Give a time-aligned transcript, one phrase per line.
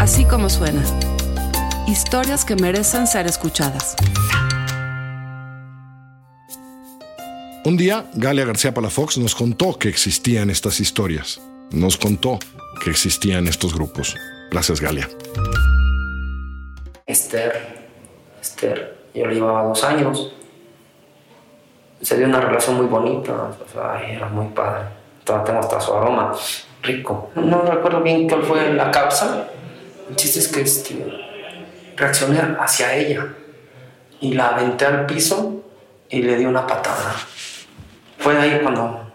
[0.00, 0.82] Así como suena.
[1.86, 3.96] Historias que merecen ser escuchadas.
[7.66, 11.42] Un día, Galia García Palafox nos contó que existían estas historias.
[11.70, 12.38] Nos contó
[12.82, 14.16] que existían estos grupos.
[14.50, 15.06] Gracias, Galia.
[17.04, 17.90] Esther,
[18.40, 20.32] Esther, yo le llevaba dos años.
[22.00, 24.84] Se dio una relación muy bonita, o sea, era muy padre.
[25.24, 26.32] Todavía tengo hasta su aroma
[26.82, 27.32] rico.
[27.34, 29.50] No recuerdo bien cuál fue la causa.
[30.10, 31.06] El chiste es que este,
[31.96, 33.28] reaccioné hacia ella
[34.20, 35.62] y la aventé al piso
[36.08, 37.14] y le di una patada.
[38.18, 39.06] Fue ahí cuando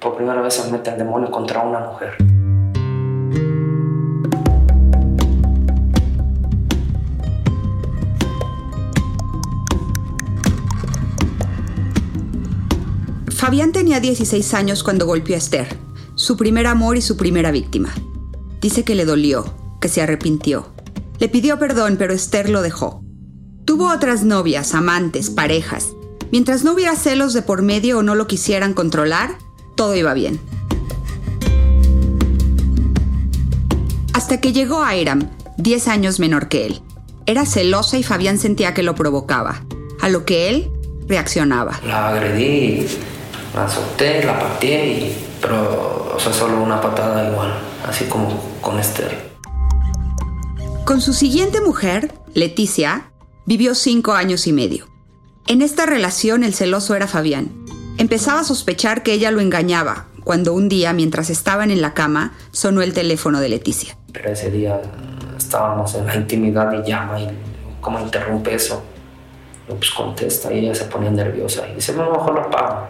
[0.00, 2.16] por primera vez se mete el demonio contra una mujer.
[13.36, 15.76] Fabián tenía 16 años cuando golpeó a Esther,
[16.14, 17.92] su primer amor y su primera víctima.
[18.62, 20.68] Dice que le dolió, que se arrepintió.
[21.18, 23.02] Le pidió perdón, pero Esther lo dejó.
[23.64, 25.88] Tuvo otras novias, amantes, parejas.
[26.32, 29.36] Mientras no hubiera celos de por medio o no lo quisieran controlar,
[29.76, 30.40] todo iba bien.
[34.12, 36.82] Hasta que llegó Airam, 10 años menor que él.
[37.26, 39.62] Era celosa y Fabián sentía que lo provocaba,
[40.00, 40.70] a lo que él
[41.06, 41.80] reaccionaba.
[41.84, 42.86] La agredí,
[43.54, 47.54] la azoté, la pateé, pero o sea, solo una patada igual,
[47.88, 49.29] así como con Esther.
[50.84, 53.12] Con su siguiente mujer, Leticia,
[53.46, 54.86] vivió cinco años y medio.
[55.46, 57.50] En esta relación el celoso era Fabián.
[57.98, 62.32] Empezaba a sospechar que ella lo engañaba, cuando un día, mientras estaban en la cama,
[62.50, 63.96] sonó el teléfono de Leticia.
[64.12, 64.80] Pero ese día
[65.36, 67.28] estábamos en la intimidad y llama y
[67.80, 68.82] como interrumpe eso.
[69.68, 72.88] Pues contesta y ella se ponía nerviosa y dice, no, mejor lo apago.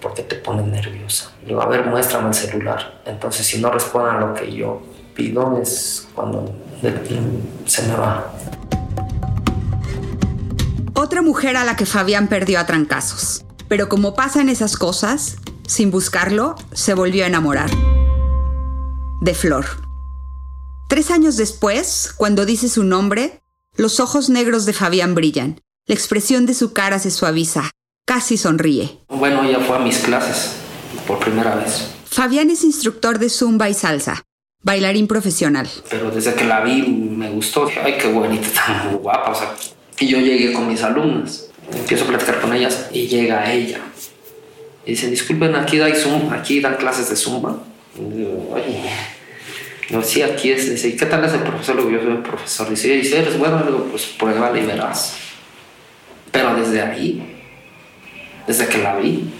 [0.00, 1.32] ¿Por qué te pones nerviosa?
[1.42, 3.00] Y digo, a ver, muéstrame el celular.
[3.06, 4.82] Entonces, si no responden a lo que yo
[5.14, 6.54] pido, es cuando
[7.66, 8.32] se me va.
[10.94, 13.44] Otra mujer a la que Fabián perdió a trancazos.
[13.68, 15.36] Pero como pasan esas cosas,
[15.66, 17.70] sin buscarlo, se volvió a enamorar.
[19.20, 19.66] De Flor.
[20.88, 23.40] Tres años después, cuando dice su nombre,
[23.76, 25.60] los ojos negros de Fabián brillan.
[25.86, 27.70] La expresión de su cara se suaviza.
[28.06, 29.00] Casi sonríe.
[29.08, 30.52] Bueno, ella fue a mis clases
[31.06, 31.88] por primera vez.
[32.08, 34.22] Fabián es instructor de zumba y salsa,
[34.66, 35.68] bailarín profesional.
[35.88, 37.70] Pero desde que la vi me gustó.
[37.84, 39.30] Ay, qué bonita, tan guapa.
[39.30, 39.54] O sea,
[40.00, 41.46] y yo llegué con mis alumnas.
[41.72, 43.78] Empiezo a platicar con ellas y llega ella.
[44.84, 47.58] Y dicen, disculpen, aquí, aquí dan clases de zumba.
[47.96, 48.82] Y digo, oye,
[49.90, 50.68] no, sí, aquí es.
[50.68, 51.76] Dice, ¿y qué tal es el profesor?
[51.76, 52.68] Digo, yo soy el profesor.
[52.68, 53.62] Dice, eres bueno.
[53.62, 55.14] Digo, pues pruébale y verás.
[56.32, 57.22] Pero desde ahí,
[58.48, 59.30] desde que la vi,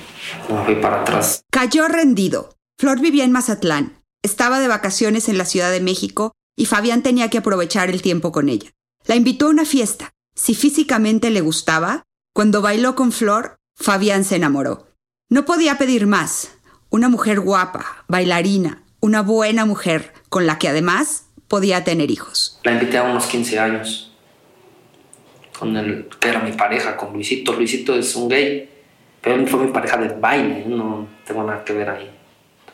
[0.49, 1.43] no fui para atrás.
[1.51, 2.51] Cayó rendido.
[2.79, 3.96] Flor vivía en Mazatlán.
[4.27, 8.33] Estaba de vacaciones en la Ciudad de México y Fabián tenía que aprovechar el tiempo
[8.33, 8.73] con ella.
[9.05, 10.15] La invitó a una fiesta.
[10.35, 12.03] Si físicamente le gustaba,
[12.35, 14.89] cuando bailó con Flor, Fabián se enamoró.
[15.31, 16.59] No podía pedir más.
[16.91, 22.59] Una mujer guapa, bailarina, una buena mujer con la que además podía tener hijos.
[22.65, 24.13] La invité a unos 15 años
[25.57, 27.53] con el que era mi pareja, con Luisito.
[27.53, 28.69] Luisito es un gay,
[29.21, 32.16] pero él fue mi pareja de baile, no tengo nada que ver ahí.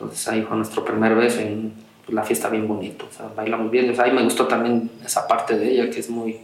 [0.03, 1.73] Entonces ahí fue nuestro primer beso en
[2.07, 3.89] la fiesta bien bonito, bailamos bien.
[3.89, 6.39] O sea, me gustó también esa parte de ella que es muy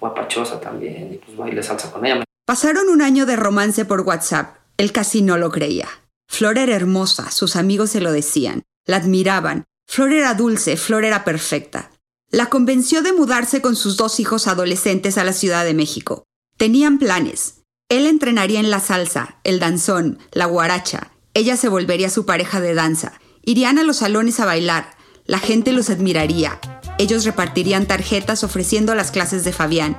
[0.00, 2.24] guapachosa también y pues baile salsa con ella.
[2.46, 4.58] Pasaron un año de romance por WhatsApp.
[4.76, 5.88] Él casi no lo creía.
[6.28, 9.64] Flor era hermosa, sus amigos se lo decían, la admiraban.
[9.88, 11.90] Flor era dulce, Flor era perfecta.
[12.30, 16.24] La convenció de mudarse con sus dos hijos adolescentes a la Ciudad de México.
[16.56, 17.62] Tenían planes.
[17.88, 21.12] Él entrenaría en la salsa, el danzón, la guaracha.
[21.36, 23.12] Ella se volvería su pareja de danza.
[23.44, 24.96] Irían a los salones a bailar.
[25.26, 26.58] La gente los admiraría.
[26.96, 29.98] Ellos repartirían tarjetas ofreciendo las clases de Fabián.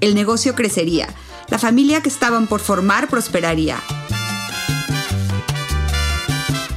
[0.00, 1.08] El negocio crecería.
[1.48, 3.76] La familia que estaban por formar prosperaría.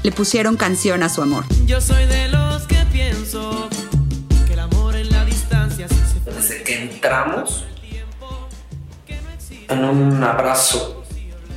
[0.01, 1.45] Le pusieron canción a su amor.
[1.68, 3.69] Yo soy de los que pienso
[4.48, 5.86] que el amor en la distancia
[6.25, 7.65] Desde que entramos
[9.69, 11.04] en un abrazo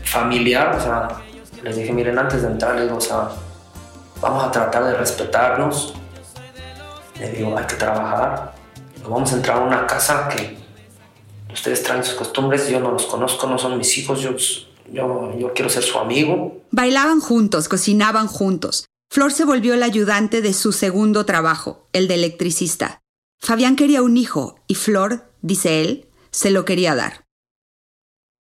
[0.04, 1.27] familiar, o sea,
[1.62, 3.30] les dije, miren, antes de entrar, les digo, o sea,
[4.20, 5.94] vamos a tratar de respetarnos.
[7.18, 8.54] Les digo, hay que trabajar.
[9.02, 10.58] Vamos a entrar a una casa que
[11.52, 14.36] ustedes traen sus costumbres, yo no los conozco, no son mis hijos, yo,
[14.92, 16.62] yo, yo quiero ser su amigo.
[16.70, 18.86] Bailaban juntos, cocinaban juntos.
[19.10, 23.00] Flor se volvió la ayudante de su segundo trabajo, el de electricista.
[23.40, 27.24] Fabián quería un hijo y Flor, dice él, se lo quería dar.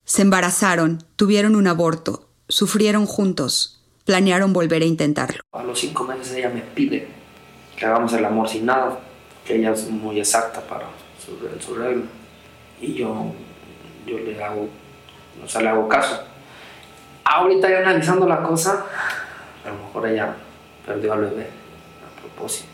[0.04, 5.42] Se embarazaron, tuvieron un aborto, sufrieron juntos, planearon volver a intentarlo.
[5.52, 7.08] A los cinco meses ella me pide
[7.76, 9.00] que hagamos el amor sin nada,
[9.46, 10.88] que ella es muy exacta para
[11.24, 12.04] su, su regla.
[12.82, 13.34] Y yo,
[14.06, 14.68] yo le hago,
[15.44, 16.20] o sea, le hago caso.
[17.24, 18.86] Ahorita ya analizando la cosa,
[19.66, 20.36] a lo mejor ella
[20.86, 21.50] perdió al bebé
[22.06, 22.70] a propósito.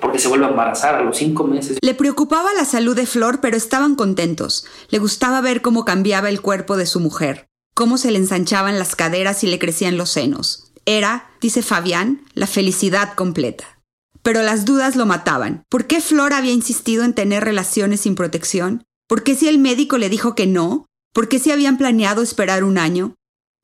[0.00, 1.78] Porque se vuelve a embarazar a los cinco meses.
[1.80, 4.66] Le preocupaba la salud de Flor, pero estaban contentos.
[4.88, 8.96] Le gustaba ver cómo cambiaba el cuerpo de su mujer, cómo se le ensanchaban las
[8.96, 10.72] caderas y le crecían los senos.
[10.84, 13.78] Era, dice Fabián, la felicidad completa.
[14.22, 15.64] Pero las dudas lo mataban.
[15.68, 18.84] ¿Por qué Flor había insistido en tener relaciones sin protección?
[19.08, 20.86] ¿Por qué si el médico le dijo que no?
[21.12, 23.14] ¿Por qué si habían planeado esperar un año?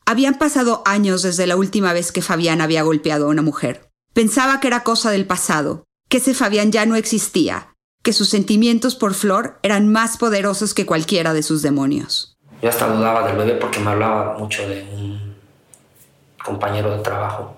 [0.05, 3.90] Habían pasado años desde la última vez que Fabián había golpeado a una mujer.
[4.14, 8.96] Pensaba que era cosa del pasado, que ese Fabián ya no existía, que sus sentimientos
[8.96, 12.38] por Flor eran más poderosos que cualquiera de sus demonios.
[12.60, 15.37] Yo hasta dudaba del bebé porque me hablaba mucho de un
[16.44, 17.55] compañero de trabajo.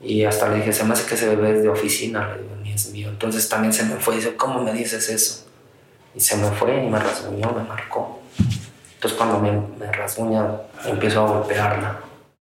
[0.00, 2.56] Y hasta le dije, se me hace que ese bebé es de oficina, le digo,
[2.62, 3.08] ni es mío.
[3.08, 5.44] Entonces también se me fue y dice, ¿cómo me dices eso?
[6.14, 8.20] Y se me fue y me rasguñó, me marcó.
[8.94, 10.46] Entonces cuando me, me rasguña,
[10.84, 12.00] empiezo a golpearla.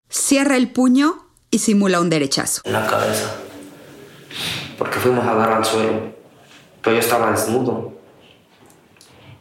[0.09, 2.63] Cierra el puño y simula un derechazo.
[2.65, 3.35] En la cabeza.
[4.79, 6.13] Porque fuimos a dar al suelo.
[6.83, 7.92] Pero yo estaba desnudo.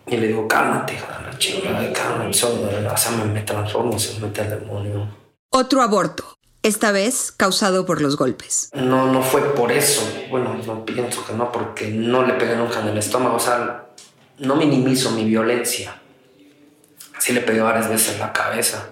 [0.07, 2.33] Y le digo, cálmate, la chingada, cálmate.
[2.33, 5.07] Solo, o sea, me, me transformo, se me mete el demonio.
[5.49, 8.69] Otro aborto, esta vez causado por los golpes.
[8.73, 10.01] No, no fue por eso.
[10.29, 13.35] Bueno, yo pienso que no, porque no le pegué nunca en el estómago.
[13.35, 13.87] O sea,
[14.39, 15.99] no minimizo mi violencia.
[17.19, 18.89] Sí le pegué varias veces en la cabeza.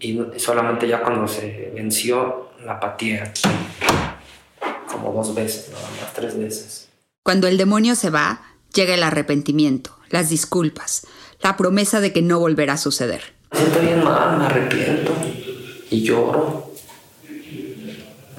[0.00, 3.42] Y solamente ya cuando se venció, la pateé aquí.
[4.90, 6.88] Como dos veces, nada más, tres veces.
[7.22, 8.40] Cuando el demonio se va,
[8.74, 11.06] llega el arrepentimiento, las disculpas,
[11.40, 13.34] la promesa de que no volverá a suceder.
[13.52, 15.12] Me siento bien mal, me arrepiento
[15.90, 16.72] y lloro.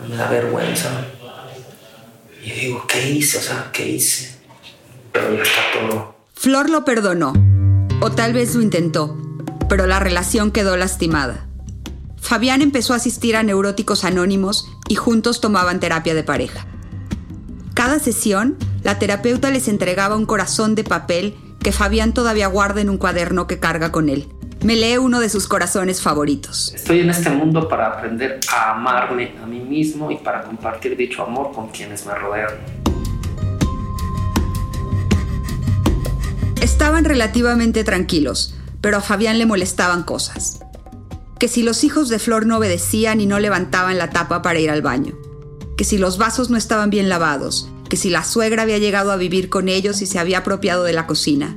[0.09, 1.05] Me da vergüenza.
[2.43, 3.37] Y digo, ¿qué hice?
[3.37, 4.35] O sea, ¿qué hice?
[5.11, 6.15] Pero ya está todo.
[6.33, 7.33] Flor lo perdonó,
[8.01, 9.17] o tal vez lo intentó,
[9.69, 11.47] pero la relación quedó lastimada.
[12.17, 16.65] Fabián empezó a asistir a neuróticos anónimos y juntos tomaban terapia de pareja.
[17.73, 22.89] Cada sesión, la terapeuta les entregaba un corazón de papel que Fabián todavía guarda en
[22.89, 24.27] un cuaderno que carga con él.
[24.63, 26.73] Me lee uno de sus corazones favoritos.
[26.73, 31.23] Estoy en este mundo para aprender a amarme a mí mismo y para compartir dicho
[31.23, 32.51] amor con quienes me rodean.
[36.61, 40.59] Estaban relativamente tranquilos, pero a Fabián le molestaban cosas.
[41.39, 44.69] Que si los hijos de Flor no obedecían y no levantaban la tapa para ir
[44.69, 45.13] al baño.
[45.75, 47.72] Que si los vasos no estaban bien lavados.
[47.93, 50.93] Que si la suegra había llegado a vivir con ellos y se había apropiado de
[50.93, 51.55] la cocina.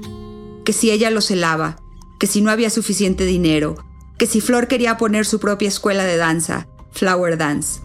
[0.67, 1.77] Que si ella los helaba.
[2.19, 3.77] Que si no había suficiente dinero.
[4.19, 7.81] Que si Flor quería poner su propia escuela de danza, Flower Dance.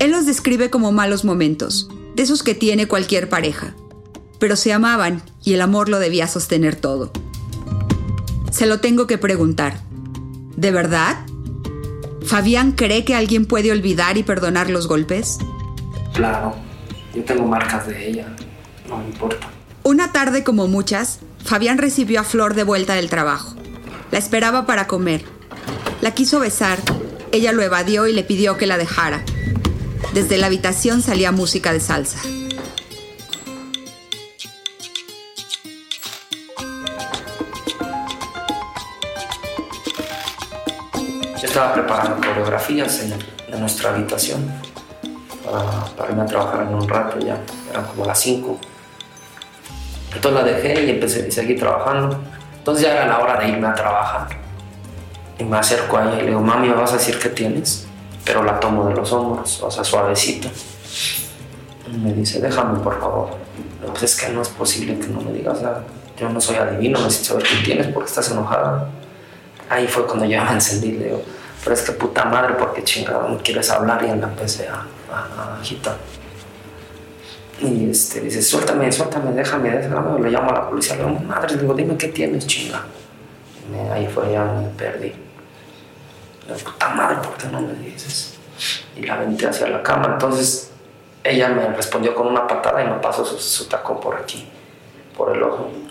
[0.00, 3.74] Él los describe como malos momentos, de esos que tiene cualquier pareja.
[4.38, 7.10] Pero se amaban y el amor lo debía sostener todo.
[8.50, 9.80] Se lo tengo que preguntar.
[10.58, 11.24] ¿De verdad?
[12.26, 15.38] ¿Fabián cree que alguien puede olvidar y perdonar los golpes?
[16.12, 16.54] Claro,
[17.14, 18.26] yo tengo marcas de ella,
[18.88, 19.48] no me importa.
[19.82, 23.54] Una tarde como muchas, Fabián recibió a Flor de vuelta del trabajo.
[24.10, 25.24] La esperaba para comer.
[26.00, 26.78] La quiso besar.
[27.32, 29.22] Ella lo evadió y le pidió que la dejara.
[30.14, 32.18] Desde la habitación salía música de salsa.
[41.40, 43.14] Yo estaba preparando coreografías en,
[43.52, 44.71] en nuestra habitación
[45.44, 47.38] para, para irme a trabajar en un rato ya,
[47.70, 48.58] eran como las 5.
[50.14, 52.18] Entonces la dejé y empecé a seguir trabajando.
[52.58, 54.28] Entonces ya era la hora de irme a trabajar.
[55.38, 57.86] Y me acerco a ella y le digo, mami, ¿me vas a decir qué tienes?
[58.24, 60.48] Pero la tomo de los hombros, o sea, suavecito.
[61.92, 63.30] Y me dice, déjame, por favor.
[63.84, 65.58] Pues es que no es posible que no me digas,
[66.16, 68.88] yo no soy adivino, necesito saber qué tienes, porque estás enojada.
[69.68, 71.22] Ahí fue cuando ya me encendí, le digo,
[71.64, 74.04] pero es que puta madre, porque chingada no quieres hablar?
[74.04, 75.60] Y la empecé a, a.
[77.60, 80.20] Y este, dice, suéltame, suéltame, déjame, déjame.
[80.20, 82.82] Le llamo a la policía, le digo, madre, le digo, dime qué tienes, chinga.
[83.92, 85.12] Ahí fue, ya me perdí.
[86.46, 88.34] Digo, puta madre, ¿por qué no me dices?
[88.96, 90.08] Y la aventé hacia la cama.
[90.14, 90.70] Entonces
[91.22, 93.68] ella me respondió con una patada y me pasó su, su
[94.00, 94.48] por aquí,
[95.16, 95.70] por el ojo.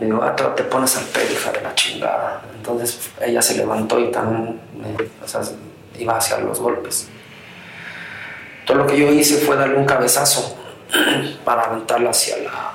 [0.00, 2.42] Le digo, ah, te, te pones al pedo, hija de la chingada.
[2.56, 5.40] Entonces ella se levantó y también me- o sea,
[5.98, 7.08] iba hacia los golpes.
[8.64, 10.56] Todo lo que yo hice fue darle un cabezazo
[11.44, 12.72] para aventarla hacia la,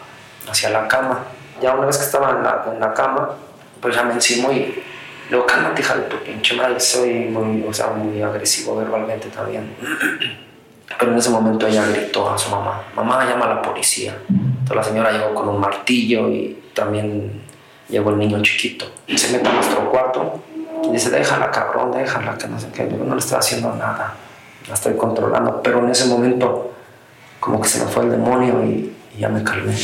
[0.49, 1.23] hacia la cama.
[1.61, 3.29] Ya una vez que estaba en la, en la cama,
[3.81, 4.83] pues ya me encimo y
[5.29, 9.27] le digo, cálmate, hija de tu pinche madre, soy muy, o sea, muy agresivo verbalmente
[9.29, 9.75] también.
[10.97, 14.17] Pero en ese momento ella gritó a su mamá, mamá llama a la policía.
[14.27, 17.43] Entonces la señora llegó con un martillo y también
[17.87, 18.85] llegó el niño chiquito.
[19.15, 20.41] Se mete a nuestro cuarto
[20.83, 22.89] y dice, déjala cabrón, déjala, que no sé qué.
[22.89, 24.15] Yo no le estoy haciendo nada,
[24.67, 25.61] la estoy controlando.
[25.63, 26.71] Pero en ese momento
[27.39, 29.75] como que se me fue el demonio y, y ya me calmé.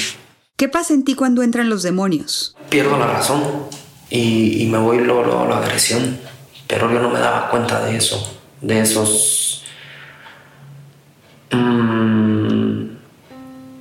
[0.57, 2.55] ¿Qué pasa en ti cuando entran los demonios?
[2.69, 3.41] Pierdo la razón
[4.09, 6.17] y, y me voy luego a la agresión.
[6.67, 9.63] Pero yo no me daba cuenta de eso, de esos...
[11.51, 12.85] mm,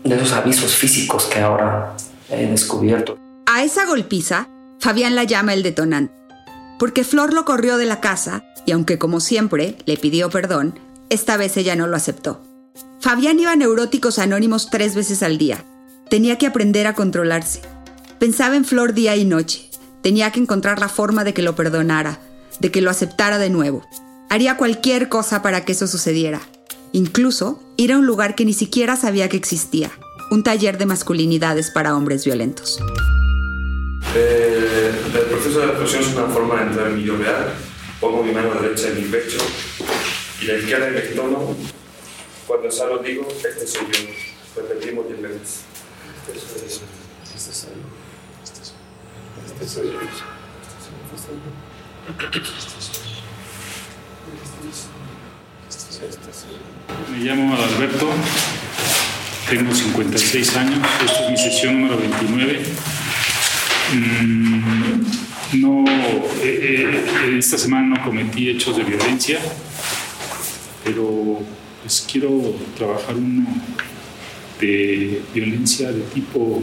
[0.05, 1.95] de esos avisos físicos que ahora
[2.29, 3.17] he descubierto.
[3.47, 4.49] A esa golpiza,
[4.81, 6.13] Fabián la llama el detonante.
[6.79, 10.79] Porque Flor lo corrió de la casa y aunque como siempre le pidió perdón,
[11.11, 12.43] esta vez ella no lo aceptó.
[13.01, 15.65] Fabián iba a Neuróticos Anónimos tres veces al día.
[16.09, 17.61] Tenía que aprender a controlarse.
[18.19, 19.69] Pensaba en Flor día y noche.
[20.03, 22.19] Tenía que encontrar la forma de que lo perdonara,
[22.61, 23.83] de que lo aceptara de nuevo.
[24.31, 26.41] Haría cualquier cosa para que eso sucediera.
[26.93, 29.91] Incluso ir a un lugar que ni siquiera sabía que existía.
[30.31, 32.81] Un taller de masculinidades para hombres violentos.
[34.17, 37.53] Eh, el proceso de reflexión es una forma de entrar en mi yo real.
[38.01, 39.39] Pongo mi mano derecha en mi pecho
[40.41, 41.57] y la izquierda en el tono.
[42.47, 44.63] Cuando exhalo digo, este soy yo.
[44.63, 45.63] Repetimos diez veces.
[46.29, 46.87] Este soy yo.
[47.35, 47.81] Este soy yo.
[49.45, 50.01] Este soy yo.
[51.03, 51.51] Este soy yo.
[56.09, 57.11] Este soy yo.
[57.11, 58.09] Me llamo Adalberto,
[59.51, 62.63] tengo 56 años, esta es mi sesión número 29.
[63.95, 65.05] Mm,
[65.61, 65.85] No,
[66.43, 69.39] eh, eh, esta semana no cometí hechos de violencia,
[70.83, 71.41] pero
[71.81, 73.47] pues quiero trabajar uno
[74.61, 76.61] de violencia de tipo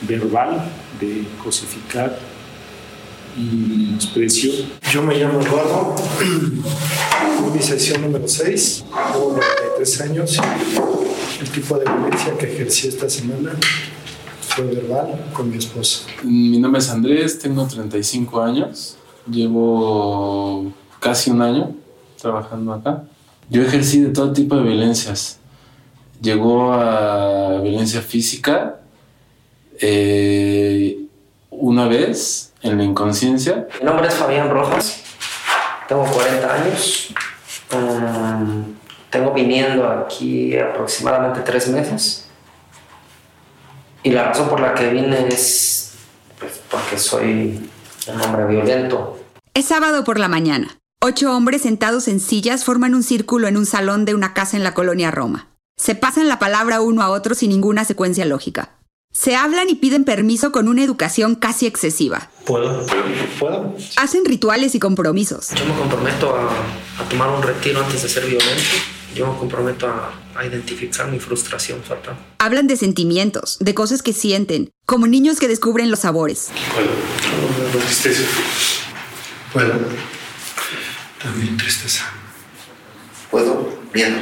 [0.00, 0.68] verbal,
[1.00, 2.18] de cosificar
[3.36, 4.50] y menosprecio.
[4.90, 5.94] Yo me llamo Eduardo,
[7.54, 9.38] mi sesión número 6, tengo
[9.76, 10.38] 93 años.
[11.40, 13.52] El tipo de violencia que ejercí esta semana
[14.54, 16.06] fue verbal con mi esposa.
[16.22, 18.98] Mi nombre es Andrés, tengo 35 años,
[19.30, 21.74] llevo casi un año
[22.20, 23.04] trabajando acá.
[23.48, 25.38] Yo ejercí de todo tipo de violencias.
[26.20, 28.76] Llegó a violencia física
[29.80, 30.98] eh,
[31.50, 33.66] una vez en la inconsciencia.
[33.80, 35.02] Mi nombre es Fabián Rojas,
[35.88, 37.14] tengo 40 años,
[37.74, 38.74] um,
[39.10, 42.28] tengo viniendo aquí aproximadamente tres meses
[44.02, 45.92] y la razón por la que vine es
[46.38, 47.70] pues, porque soy
[48.08, 49.18] un hombre violento.
[49.54, 50.78] Es sábado por la mañana.
[51.00, 54.64] Ocho hombres sentados en sillas forman un círculo en un salón de una casa en
[54.64, 55.48] la colonia Roma.
[55.76, 58.70] Se pasan la palabra uno a otro sin ninguna secuencia lógica.
[59.12, 62.30] Se hablan y piden permiso con una educación casi excesiva.
[62.46, 62.86] ¿Puedo?
[63.38, 63.76] ¿Puedo?
[63.96, 65.50] Hacen rituales y compromisos.
[65.50, 68.62] Yo me comprometo a, a tomar un retiro antes de ser violento.
[69.14, 72.16] Yo me comprometo a, a identificar mi frustración fatal.
[72.38, 76.48] Hablan de sentimientos, de cosas que sienten, como niños que descubren los sabores.
[77.72, 78.22] Tristeza.
[79.52, 79.74] ¿Puedo?
[81.22, 82.04] También tristeza.
[83.30, 83.78] ¿Puedo?
[83.92, 84.16] Miedo.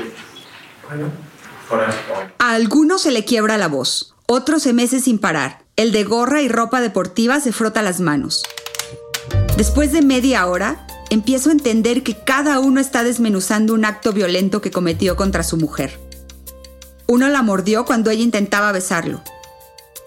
[2.38, 5.64] A algunos se le quiebra la voz, otros se mece sin parar.
[5.76, 8.42] El de gorra y ropa deportiva se frota las manos.
[9.56, 14.60] Después de media hora, empiezo a entender que cada uno está desmenuzando un acto violento
[14.60, 15.98] que cometió contra su mujer.
[17.06, 19.20] Uno la mordió cuando ella intentaba besarlo.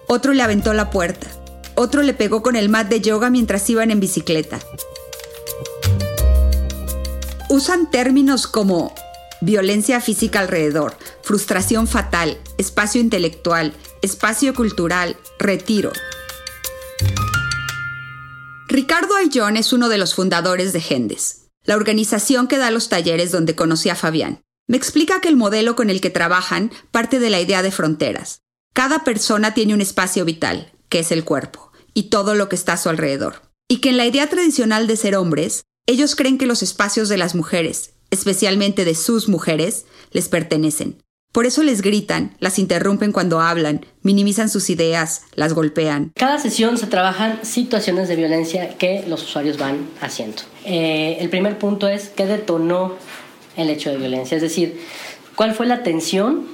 [0.08, 1.28] Otro le aventó la puerta.
[1.74, 4.58] Otro le pegó con el mat de yoga mientras iban en bicicleta.
[7.50, 8.94] Usan términos como
[9.40, 15.92] violencia física alrededor, frustración fatal, espacio intelectual, espacio cultural, retiro.
[18.74, 23.30] Ricardo Ayllón es uno de los fundadores de Gendes, la organización que da los talleres
[23.30, 24.42] donde conocí a Fabián.
[24.66, 28.40] Me explica que el modelo con el que trabajan parte de la idea de fronteras.
[28.72, 32.72] Cada persona tiene un espacio vital, que es el cuerpo, y todo lo que está
[32.72, 33.42] a su alrededor.
[33.68, 37.16] Y que en la idea tradicional de ser hombres, ellos creen que los espacios de
[37.16, 41.00] las mujeres, especialmente de sus mujeres, les pertenecen.
[41.34, 46.12] Por eso les gritan, las interrumpen cuando hablan, minimizan sus ideas, las golpean.
[46.14, 50.42] Cada sesión se trabajan situaciones de violencia que los usuarios van haciendo.
[50.64, 52.92] Eh, el primer punto es qué detonó
[53.56, 54.80] el hecho de violencia, es decir,
[55.34, 56.46] cuál fue la tensión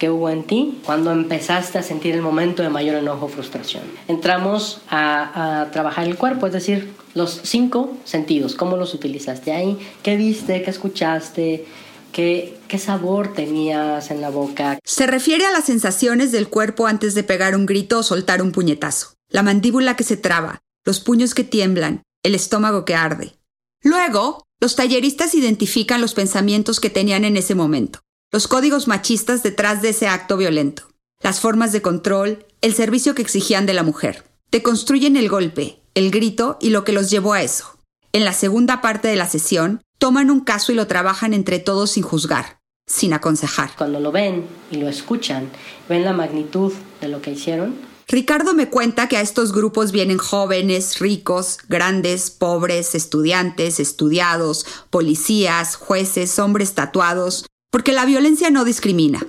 [0.00, 3.84] que hubo en ti cuando empezaste a sentir el momento de mayor enojo o frustración.
[4.08, 9.78] Entramos a, a trabajar el cuerpo, es decir, los cinco sentidos, cómo los utilizaste ahí,
[10.02, 11.66] qué viste, qué escuchaste,
[12.14, 14.78] ¿Qué, ¿Qué, sabor tenías en la boca?
[14.84, 18.52] Se refiere a las sensaciones del cuerpo antes de pegar un grito o soltar un
[18.52, 19.14] puñetazo.
[19.28, 23.34] La mandíbula que se traba, los puños que tiemblan, el estómago que arde.
[23.82, 27.98] Luego, los talleristas identifican los pensamientos que tenían en ese momento.
[28.30, 30.88] los códigos machistas detrás de ese acto violento,
[31.20, 34.24] las formas de control, el servicio que exigían de la mujer.
[34.50, 37.76] Te construyen el golpe, el grito y lo que los llevó a eso.
[38.12, 41.92] En la segunda parte de la sesión, toman un caso y lo trabajan entre todos
[41.92, 43.70] sin juzgar, sin aconsejar.
[43.78, 45.48] Cuando lo ven y lo escuchan,
[45.88, 47.74] ven la magnitud de lo que hicieron,
[48.06, 55.76] Ricardo me cuenta que a estos grupos vienen jóvenes, ricos, grandes, pobres, estudiantes, estudiados, policías,
[55.76, 59.24] jueces, hombres tatuados, porque la violencia no discrimina.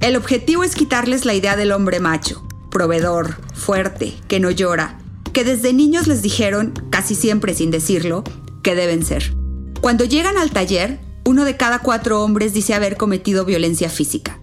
[0.00, 4.98] El objetivo es quitarles la idea del hombre macho, proveedor, fuerte, que no llora,
[5.32, 8.24] que desde niños les dijeron, casi siempre sin decirlo,
[8.62, 9.34] que deben ser.
[9.80, 14.40] Cuando llegan al taller, uno de cada cuatro hombres dice haber cometido violencia física.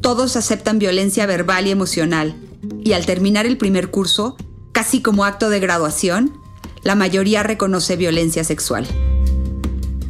[0.00, 2.36] Todos aceptan violencia verbal y emocional,
[2.82, 4.36] y al terminar el primer curso,
[4.72, 6.38] casi como acto de graduación,
[6.82, 8.86] la mayoría reconoce violencia sexual.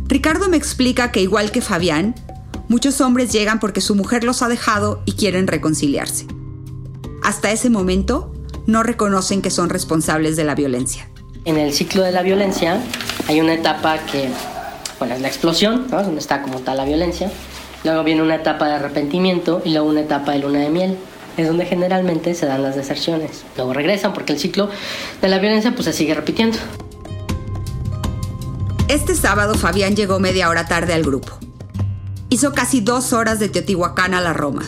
[0.06, 2.14] Ricardo me explica que igual que Fabián,
[2.68, 6.26] muchos hombres llegan porque su mujer los ha dejado y quieren reconciliarse.
[7.22, 8.32] Hasta ese momento,
[8.70, 11.08] no reconocen que son responsables de la violencia.
[11.44, 12.80] En el ciclo de la violencia
[13.28, 14.28] hay una etapa que,
[14.98, 16.02] bueno, es la explosión, ¿no?
[16.02, 17.30] donde está como tal la violencia.
[17.84, 20.98] Luego viene una etapa de arrepentimiento y luego una etapa de luna de miel.
[21.36, 23.44] Es donde generalmente se dan las deserciones.
[23.56, 24.68] Luego regresan porque el ciclo
[25.22, 26.58] de la violencia pues se sigue repitiendo.
[28.88, 31.38] Este sábado Fabián llegó media hora tarde al grupo.
[32.28, 34.62] Hizo casi dos horas de Teotihuacán a la Roma.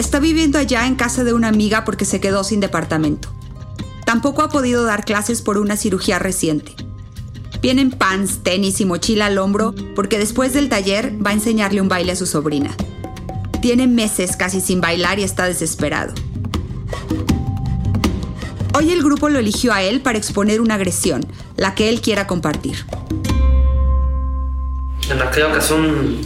[0.00, 3.28] Está viviendo allá en casa de una amiga porque se quedó sin departamento.
[4.06, 6.74] Tampoco ha podido dar clases por una cirugía reciente.
[7.60, 11.90] Vienen pants, tenis y mochila al hombro porque después del taller va a enseñarle un
[11.90, 12.74] baile a su sobrina.
[13.60, 16.14] Tiene meses casi sin bailar y está desesperado.
[18.72, 21.26] Hoy el grupo lo eligió a él para exponer una agresión,
[21.56, 22.86] la que él quiera compartir.
[25.10, 26.22] En aquella ocasión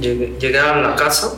[0.00, 1.34] llegué, llegué a la casa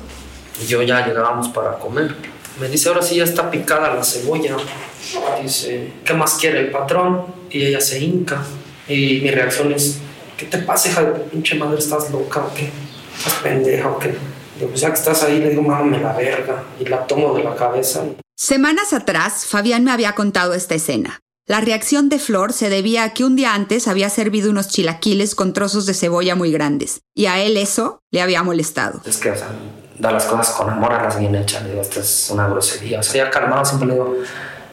[0.63, 2.15] y yo ya llegábamos para comer.
[2.61, 4.57] Me dice, ahora sí ya está picada la cebolla.
[5.43, 7.27] Dice, ¿qué más quiere el patrón?
[7.51, 8.43] Y ella se hinca.
[8.89, 9.99] Y mi reacción es,
[10.37, 11.79] ¿qué te pasa, hija de pinche madre?
[11.79, 12.71] ¿Estás loca o qué?
[13.17, 14.17] ¿Estás pendeja o qué?
[14.59, 16.65] Digo, pues ya que estás ahí, le digo, mámame la verga.
[16.81, 18.05] Y la tomo de la cabeza.
[18.35, 21.21] Semanas atrás, Fabián me había contado esta escena.
[21.49, 25.37] La reacción de Flor se debía a que un día antes había servido unos chilaquiles
[25.37, 29.01] con trozos de cebolla muy grandes, y a él eso le había molestado.
[29.07, 29.51] Es que, o sea,
[29.99, 31.63] da las cosas con amor a las bien hechas.
[31.63, 33.01] Le digo, esta es una grosería.
[33.01, 34.17] O sea, ya calmado siempre le digo,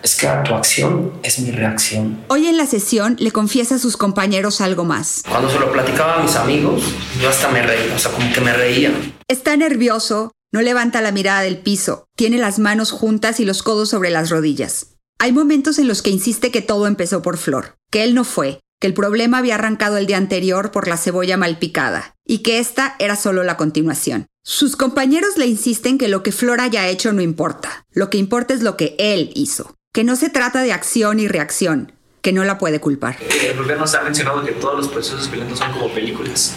[0.04, 2.24] es que tu acción es mi reacción.
[2.28, 5.24] Hoy en la sesión le confiesa a sus compañeros algo más.
[5.30, 6.84] Cuando se lo platicaba a mis amigos,
[7.22, 8.92] yo hasta me reía, o sea, como que me reía.
[9.30, 13.90] Está nervioso, no levanta la mirada del piso, tiene las manos juntas y los codos
[13.90, 14.98] sobre las rodillas.
[15.20, 18.60] Hay momentos en los que insiste que todo empezó por Flor, que él no fue,
[18.84, 22.60] que el problema había arrancado el día anterior por la cebolla mal picada, y que
[22.60, 24.28] esta era solo la continuación.
[24.44, 28.54] Sus compañeros le insisten que lo que Flor haya hecho no importa, lo que importa
[28.54, 32.44] es lo que él hizo, que no se trata de acción y reacción, que no
[32.44, 33.16] la puede culpar.
[33.22, 36.54] El gobierno se ha mencionado que todos los procesos violentos son como películas,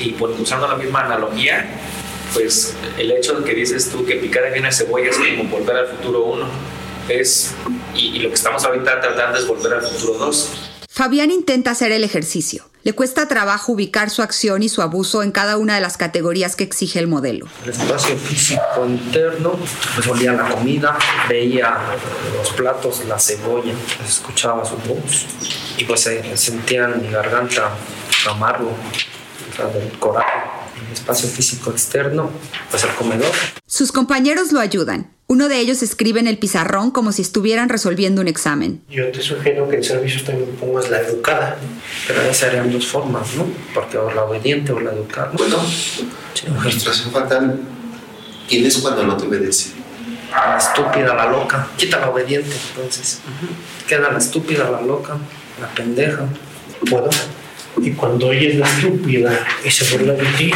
[0.00, 1.68] y por, usando la misma analogía,
[2.32, 5.76] pues el hecho de que dices tú que picar bien la cebolla es como volver
[5.76, 6.48] al futuro 1
[7.10, 7.54] es,
[7.94, 10.67] y, y, lo que estamos ahorita tratando es volver al futuro 2.
[10.98, 12.64] Fabián intenta hacer el ejercicio.
[12.82, 16.56] Le cuesta trabajo ubicar su acción y su abuso en cada una de las categorías
[16.56, 17.46] que exige el modelo.
[17.62, 19.52] El espacio físico interno,
[19.94, 21.78] pues olía la comida, veía
[22.36, 25.26] los platos, la cebolla, escuchaba su voz
[25.76, 27.70] y pues se sentía en mi garganta
[28.28, 30.57] amargo, o sea, del coraje.
[30.86, 32.30] El espacio físico externo,
[32.70, 33.32] pues el comedor.
[33.66, 35.10] Sus compañeros lo ayudan.
[35.26, 38.82] Uno de ellos escribe en el pizarrón como si estuvieran resolviendo un examen.
[38.88, 41.58] Yo te sugiero que en servicio también pongas la educada.
[42.06, 43.46] Pero ahí serían dos formas, ¿no?
[43.74, 45.30] Porque o la obediente o la educada.
[45.34, 45.58] Bueno,
[46.58, 47.60] administración fatal,
[48.48, 49.72] ¿quién es cuando no te obedece?
[50.30, 51.68] La estúpida, la loca.
[51.76, 53.20] Quita la obediente, entonces.
[53.86, 55.18] Queda la estúpida, la loca,
[55.60, 56.24] la pendeja.
[56.88, 57.10] Bueno,
[57.82, 60.50] y cuando ella es la estúpida y se burla de ti,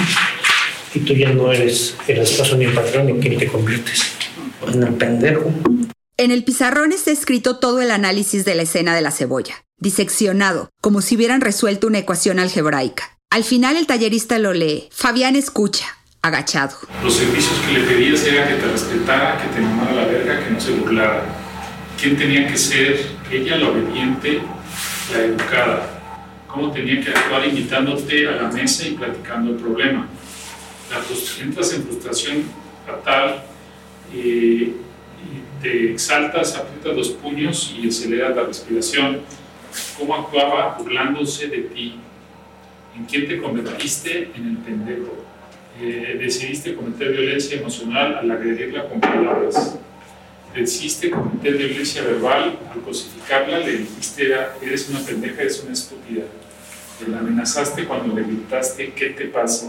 [0.94, 4.12] y tú ya no eres el esposo ni el patrón, ¿en quién te conviertes?
[4.72, 5.52] En el pendejo.
[6.16, 10.70] En el pizarrón está escrito todo el análisis de la escena de la cebolla, diseccionado,
[10.80, 13.18] como si hubieran resuelto una ecuación algebraica.
[13.30, 14.88] Al final el tallerista lo lee.
[14.92, 15.86] Fabián escucha,
[16.20, 16.76] agachado.
[17.02, 20.50] Los servicios que le pedías era que te respetara, que te mamara la verga, que
[20.50, 21.24] no se burlara.
[22.00, 23.06] ¿Quién tenía que ser?
[23.30, 24.42] Ella, la obediente,
[25.12, 26.01] la educada.
[26.52, 30.06] ¿Cómo tenía que actuar invitándote a la mesa y platicando el problema?
[30.90, 30.98] La
[31.42, 32.44] entras en frustración
[32.86, 33.42] fatal,
[34.14, 34.74] eh,
[35.62, 39.20] te exaltas, aprietas los puños y aceleras la respiración.
[39.98, 41.94] ¿Cómo actuaba burlándose de ti?
[42.98, 45.24] ¿En quién te convertiste en el pendejo?
[45.80, 49.78] Eh, decidiste cometer violencia emocional al agredirla con palabras.
[50.54, 56.24] Decidiste cometer violencia verbal al cosificarla, le dijiste era, eres una pendeja, eres una estúpida.
[57.08, 59.66] La amenazaste cuando le gritaste ¿qué te pasa?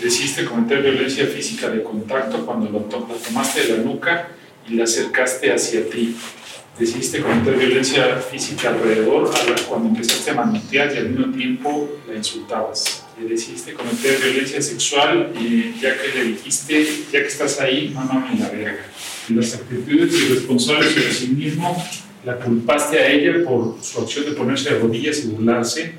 [0.00, 4.28] Decidiste cometer violencia física de contacto cuando lo to- la tomaste de la nuca
[4.68, 6.16] y la acercaste hacia ti.
[6.78, 11.88] Decidiste cometer violencia física alrededor a la- cuando empezaste a manotear y al mismo tiempo
[12.08, 13.04] la insultabas.
[13.20, 18.38] Y decidiste cometer violencia sexual y ya que le dijiste, ya que estás ahí, mámame
[18.38, 18.86] la verga.
[19.30, 21.76] Las actitudes irresponsables sobre sí mismo
[22.24, 25.94] la culpaste a ella por su acción de ponerse de rodillas y burlarse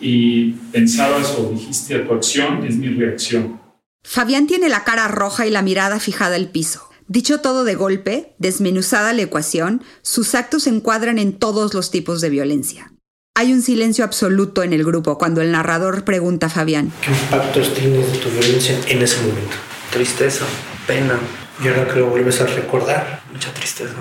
[0.00, 3.60] y pensabas o dijiste a tu acción es mi reacción.
[4.02, 6.88] Fabián tiene la cara roja y la mirada fijada al piso.
[7.06, 12.20] Dicho todo de golpe, desmenuzada la ecuación, sus actos se encuadran en todos los tipos
[12.20, 12.92] de violencia.
[13.36, 16.92] Hay un silencio absoluto en el grupo cuando el narrador pregunta a Fabián.
[17.02, 19.56] ¿Qué impactos tienes de tu violencia en ese momento?
[19.90, 20.44] Tristeza,
[20.86, 21.18] pena,
[21.62, 23.94] Y ahora que lo vuelves a recordar, mucha tristeza.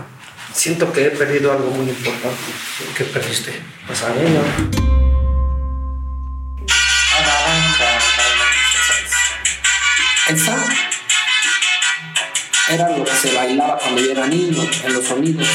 [0.53, 2.37] Siento que he perdido algo muy importante.
[2.95, 3.61] ¿qué perdiste?
[3.87, 4.41] Pues a ella.
[10.27, 10.55] Esa
[12.69, 15.47] era lo que se bailaba cuando yo era niño, en los sonidos.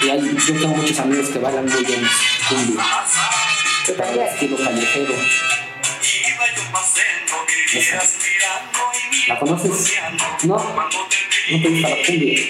[0.00, 2.08] Y hay- yo tengo muchos amigos que bailan muy bien
[2.48, 2.84] cumbia.
[3.84, 5.14] ¿Qué tal el estilo callejero?
[7.72, 8.02] Esa.
[9.28, 9.92] ¿La conoces?
[10.44, 10.56] ¿No?
[10.56, 12.40] ¿No te gusta la cumbia?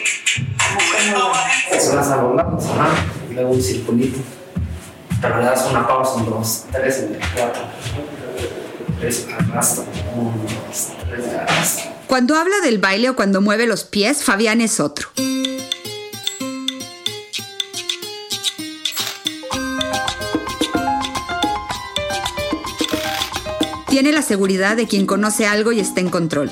[1.73, 2.89] Es unas alongadas, ajá,
[3.31, 4.19] luego un circulito.
[5.21, 7.63] Pero le das una pausa, un, dos, tres, cuatro.
[9.01, 9.27] Tres.
[10.17, 10.35] Uno,
[10.67, 11.89] dos, tres.
[12.07, 15.09] Cuando habla del baile o cuando mueve los pies, Fabián es otro.
[23.95, 26.51] Tiene la seguridad de quien conoce algo y está en control.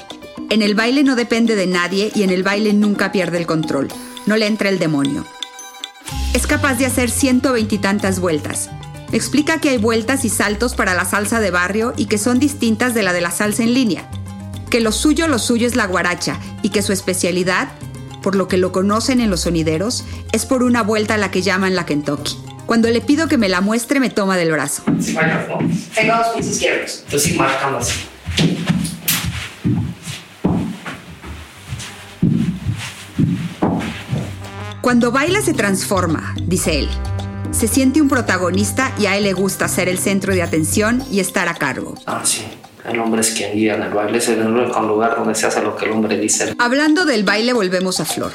[0.49, 3.89] En el baile no depende de nadie y en el baile nunca pierde el control.
[4.27, 5.27] No le entra el demonio.
[6.35, 8.71] Es capaz de hacer ciento veintitantas vueltas.
[9.11, 12.95] Explica que hay vueltas y saltos para la salsa de barrio y que son distintas
[12.95, 14.09] de la de la salsa en línea.
[14.71, 17.73] Que lo suyo, lo suyo es la guaracha y que su especialidad,
[18.23, 21.43] por lo que lo conocen en los sonideros, es por una vuelta a la que
[21.43, 22.37] llaman la Kentucky.
[22.73, 24.83] Cuando le pido que me la muestre, me toma del brazo.
[24.99, 25.15] Sí.
[25.95, 27.05] Tenga dos pies izquierdos.
[27.19, 28.01] Sí, marcando así.
[34.81, 36.89] Cuando baila se transforma, dice él.
[37.51, 41.21] Se siente un protagonista y a él le gusta ser el centro de atención y
[41.21, 41.97] estar a cargo.
[42.07, 42.47] Ah, sí.
[42.91, 44.17] El hombre es quien guía en el baile.
[44.17, 46.55] Es el único lugar donde se hace lo que el hombre dice.
[46.59, 48.33] Hablando del baile volvemos a Flor.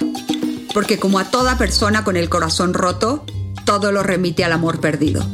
[0.75, 3.25] Porque como a toda persona con el corazón roto,
[3.67, 5.27] todo lo remite al amor perdido.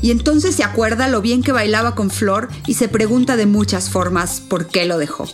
[0.00, 3.90] Y entonces se acuerda lo bien que bailaba con Flor y se pregunta de muchas
[3.90, 5.28] formas por qué lo dejó.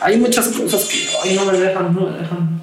[0.00, 2.62] Hay muchas cosas que ay, no me dejan, no me dejan.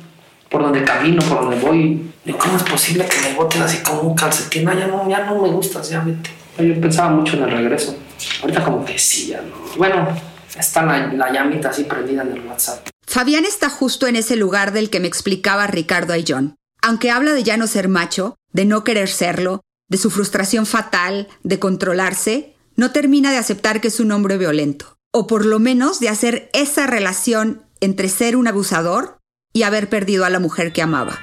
[0.49, 2.11] Por donde camino, por donde voy.
[2.39, 4.67] ¿cómo es posible que me boten así como un calcetín?
[4.67, 6.31] Ah, ya no, ya no me gustas, ya vete.
[6.57, 7.95] Yo pensaba mucho en el regreso.
[8.41, 9.55] Ahorita como que sí, ya no.
[9.77, 12.87] Bueno, está la, la llamita así prendida en el WhatsApp.
[13.05, 16.55] Fabián está justo en ese lugar del que me explicaba Ricardo Ayllón.
[16.81, 21.27] Aunque habla de ya no ser macho, de no querer serlo, de su frustración fatal,
[21.43, 24.97] de controlarse, no termina de aceptar que es un hombre violento.
[25.11, 29.19] O por lo menos de hacer esa relación entre ser un abusador
[29.53, 31.19] y haber perdido a la mujer que amaba.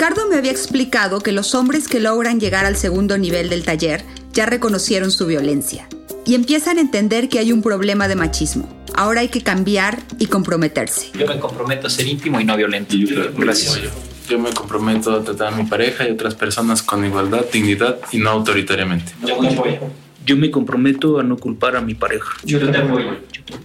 [0.00, 4.02] Ricardo me había explicado que los hombres que logran llegar al segundo nivel del taller
[4.32, 5.90] ya reconocieron su violencia
[6.24, 8.66] y empiezan a entender que hay un problema de machismo.
[8.94, 11.10] Ahora hay que cambiar y comprometerse.
[11.12, 12.96] Yo me comprometo a ser íntimo y no violento.
[13.36, 13.78] Gracias.
[14.26, 18.16] Yo me comprometo a tratar a mi pareja y otras personas con igualdad, dignidad y
[18.20, 19.12] no autoritariamente.
[19.20, 19.80] Yo te apoyo.
[20.24, 22.38] Yo me comprometo a no culpar a mi pareja.
[22.42, 23.18] Yo te apoyo.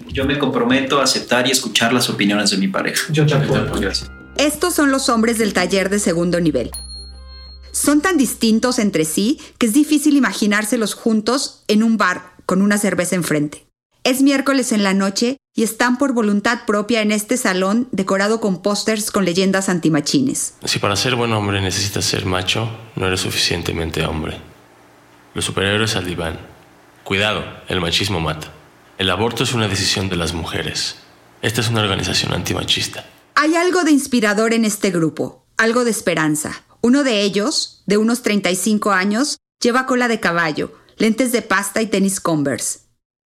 [0.10, 3.06] Yo me comprometo a aceptar y escuchar las opiniones de mi pareja.
[3.14, 3.90] Yo te apoyo.
[4.38, 6.72] Estos son los hombres del taller de segundo nivel.
[7.72, 12.78] Son tan distintos entre sí que es difícil imaginárselos juntos en un bar con una
[12.78, 13.66] cerveza enfrente.
[14.04, 18.62] Es miércoles en la noche y están por voluntad propia en este salón decorado con
[18.62, 20.56] pósters con leyendas antimachines.
[20.66, 24.38] Si para ser buen hombre necesitas ser macho, no eres suficientemente hombre.
[25.34, 26.40] Los superhéroes al diván.
[27.06, 28.52] Cuidado, el machismo mata.
[28.98, 30.98] El aborto es una decisión de las mujeres.
[31.42, 33.06] Esta es una organización antimachista.
[33.38, 36.64] Hay algo de inspirador en este grupo, algo de esperanza.
[36.82, 41.88] Uno de ellos, de unos 35 años, lleva cola de caballo, lentes de pasta y
[41.88, 42.80] tenis Converse.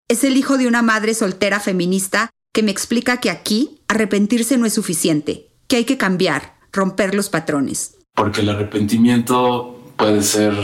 [0.08, 4.66] Es el hijo de una madre soltera feminista que me explica que aquí arrepentirse no
[4.66, 7.96] es suficiente, que hay que cambiar, romper los patrones.
[8.16, 10.56] Porque el arrepentimiento puede ser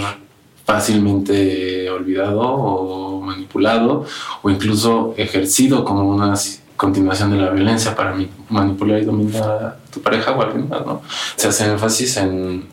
[0.66, 4.08] fácilmente olvidado o manipulado
[4.42, 6.36] o incluso ejercido como una
[6.76, 8.16] continuación de la violencia para
[8.50, 11.02] manipular y dominar a tu pareja o alguien más, ¿no?
[11.36, 12.68] Se hace énfasis en,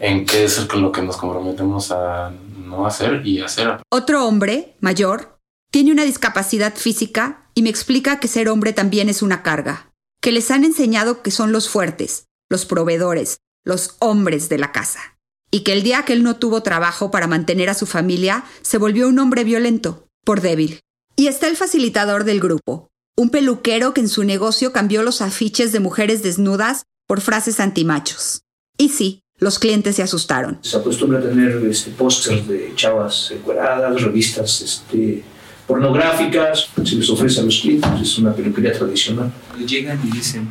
[0.00, 2.30] en qué es lo que nos comprometemos a
[2.64, 3.80] no hacer y hacer.
[3.90, 5.38] Otro hombre, mayor,
[5.70, 10.32] tiene una discapacidad física y me explica que ser hombre también es una carga, que
[10.32, 15.18] les han enseñado que son los fuertes, los proveedores, los hombres de la casa,
[15.50, 18.78] y que el día que él no tuvo trabajo para mantener a su familia, se
[18.78, 20.80] volvió un hombre violento, por débil.
[21.16, 25.72] Y está el facilitador del grupo, un peluquero que en su negocio cambió los afiches
[25.72, 28.42] de mujeres desnudas por frases antimachos.
[28.78, 30.58] Y sí, los clientes se asustaron.
[30.62, 35.22] Se acostumbra a tener este, pósters de chavas encueradas, revistas este,
[35.66, 39.32] pornográficas, se les ofrece a los clientes, es una peluquería tradicional.
[39.66, 40.48] Llegan y dicen,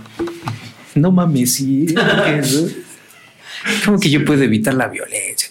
[0.95, 1.88] no mames, sí,
[3.86, 5.50] ¿cómo que yo puedo evitar la violencia?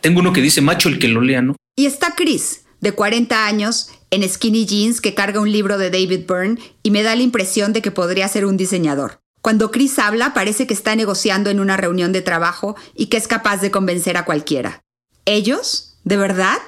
[0.00, 1.56] Tengo uno que dice macho el que lo lea, ¿no?
[1.76, 6.26] Y está Chris, de 40 años, en skinny jeans que carga un libro de David
[6.26, 9.20] Byrne y me da la impresión de que podría ser un diseñador.
[9.42, 13.28] Cuando Chris habla parece que está negociando en una reunión de trabajo y que es
[13.28, 14.82] capaz de convencer a cualquiera.
[15.24, 15.98] ¿Ellos?
[16.04, 16.58] ¿De verdad?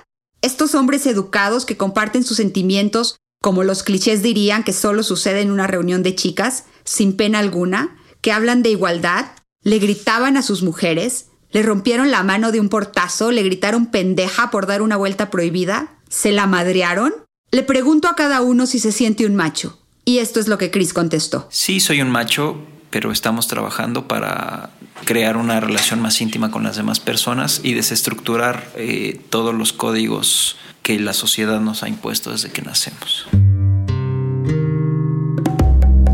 [0.43, 5.51] Estos hombres educados que comparten sus sentimientos, como los clichés dirían que solo sucede en
[5.51, 9.27] una reunión de chicas, sin pena alguna, que hablan de igualdad,
[9.63, 14.51] le gritaban a sus mujeres, le rompieron la mano de un portazo, le gritaron pendeja
[14.51, 17.13] por dar una vuelta prohibida, se la madrearon.
[17.53, 19.77] Le pregunto a cada uno si se siente un macho.
[20.05, 21.49] Y esto es lo que Chris contestó.
[21.51, 22.59] Sí, soy un macho,
[22.91, 24.71] pero estamos trabajando para
[25.05, 30.59] crear una relación más íntima con las demás personas y desestructurar eh, todos los códigos
[30.83, 33.27] que la sociedad nos ha impuesto desde que nacemos.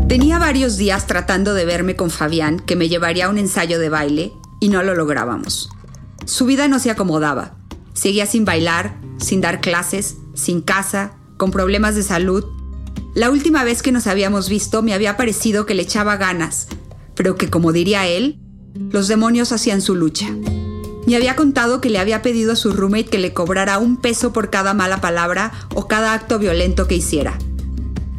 [0.09, 3.89] Tenía varios días tratando de verme con Fabián, que me llevaría a un ensayo de
[3.89, 5.69] baile, y no lo lográbamos.
[6.25, 7.53] Su vida no se acomodaba.
[7.93, 12.43] Seguía sin bailar, sin dar clases, sin casa, con problemas de salud.
[13.13, 16.67] La última vez que nos habíamos visto me había parecido que le echaba ganas,
[17.15, 18.39] pero que como diría él,
[18.91, 20.27] los demonios hacían su lucha.
[21.07, 24.33] Me había contado que le había pedido a su roommate que le cobrara un peso
[24.33, 27.37] por cada mala palabra o cada acto violento que hiciera,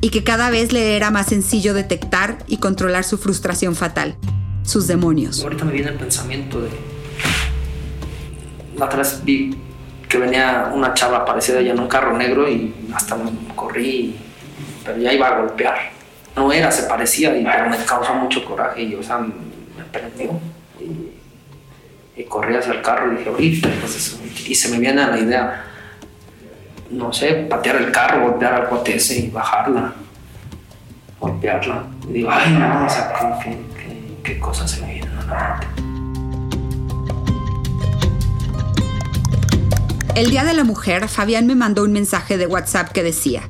[0.01, 4.17] y que cada vez le era más sencillo detectar y controlar su frustración fatal,
[4.63, 5.43] sus demonios.
[5.43, 6.71] Ahorita me viene el pensamiento de...
[8.79, 9.55] La vez vi
[10.09, 14.17] que venía una chava parecida ya en un carro negro y hasta me corrí,
[14.85, 15.91] pero ya iba a golpear.
[16.35, 20.41] No era, se parecía, pero me causó mucho coraje y, o sea, me prendió.
[20.81, 24.19] Y, corrí hacia el carro y dije, ahorita, pues
[24.49, 25.65] y se me viene la idea,
[26.91, 29.93] no sé, patear el carro, golpear al cuate ese y bajarla,
[31.21, 31.85] golpearla.
[32.09, 35.59] Y digo, ay, no, o sea, qué, qué, qué cosas se me vienen a la
[35.61, 35.78] mente.
[40.19, 43.49] El Día de la Mujer, Fabián me mandó un mensaje de WhatsApp que decía,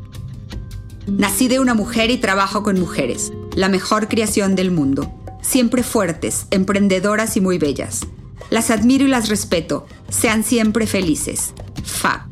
[1.06, 6.46] Nací de una mujer y trabajo con mujeres, la mejor creación del mundo, siempre fuertes,
[6.50, 8.02] emprendedoras y muy bellas.
[8.50, 11.54] Las admiro y las respeto, sean siempre felices.
[11.84, 12.26] Fa.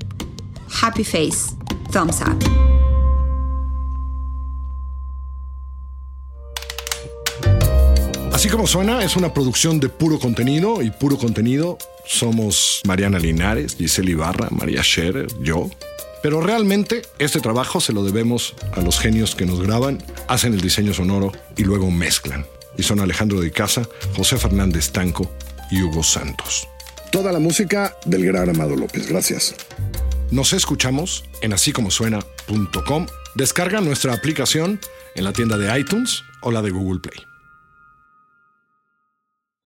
[0.82, 1.56] Happy face.
[1.90, 2.36] Thumbs up.
[8.34, 13.76] Así como suena, es una producción de puro contenido y puro contenido somos Mariana Linares,
[13.76, 15.70] Giselle Ibarra, María Scherer, yo.
[16.22, 20.60] Pero realmente este trabajo se lo debemos a los genios que nos graban, hacen el
[20.60, 22.46] diseño sonoro y luego mezclan.
[22.76, 25.30] Y son Alejandro de Casa, José Fernández Tanco
[25.70, 26.68] y Hugo Santos.
[27.10, 29.08] Toda la música del gran Amado López.
[29.08, 29.54] Gracias.
[30.30, 33.06] Nos escuchamos en asícomosuena.com.
[33.34, 34.80] Descarga nuestra aplicación
[35.14, 37.25] en la tienda de iTunes o la de Google Play.